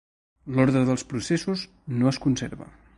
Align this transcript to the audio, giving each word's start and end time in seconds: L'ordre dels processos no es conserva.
L'ordre 0.55 0.81
dels 0.87 1.05
processos 1.13 1.67
no 2.01 2.13
es 2.15 2.23
conserva. 2.29 2.75